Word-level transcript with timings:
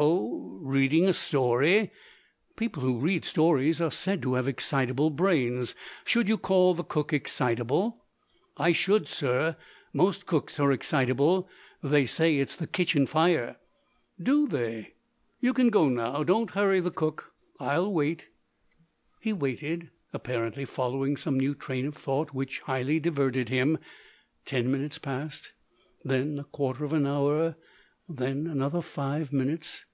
"Oh? 0.00 0.60
reading 0.62 1.06
a 1.08 1.12
story? 1.12 1.90
People 2.54 2.84
who 2.84 3.00
read 3.00 3.24
stories 3.24 3.80
are 3.80 3.90
said 3.90 4.22
to 4.22 4.34
have 4.34 4.46
excitable 4.46 5.10
brains. 5.10 5.74
Should 6.04 6.28
you 6.28 6.38
call 6.38 6.74
the 6.74 6.84
cook 6.84 7.12
excitable?" 7.12 8.04
"I 8.56 8.70
should, 8.70 9.08
sir! 9.08 9.56
Most 9.92 10.24
cooks 10.24 10.60
are 10.60 10.70
excitable. 10.70 11.48
They 11.82 12.06
say 12.06 12.36
it's 12.36 12.54
the 12.54 12.68
kitchen 12.68 13.06
fire." 13.08 13.56
"Do 14.22 14.46
they? 14.46 14.92
You 15.40 15.52
can 15.52 15.68
go 15.68 15.88
now. 15.88 16.22
Don't 16.22 16.50
hurry 16.52 16.78
the 16.78 16.92
cook 16.92 17.32
I'll 17.58 17.92
wait." 17.92 18.28
He 19.18 19.32
waited, 19.32 19.90
apparently 20.12 20.64
following 20.64 21.16
some 21.16 21.40
new 21.40 21.56
train 21.56 21.86
of 21.86 21.96
thought 21.96 22.32
which 22.32 22.60
highly 22.60 23.00
diverted 23.00 23.48
him. 23.48 23.78
Ten 24.44 24.70
minutes 24.70 24.98
passed 24.98 25.50
then 26.04 26.38
a 26.38 26.44
quarter 26.44 26.84
of 26.84 26.92
an 26.92 27.06
hour 27.06 27.56
then 28.10 28.46
another 28.46 28.80
five 28.80 29.32
minutes. 29.34 29.84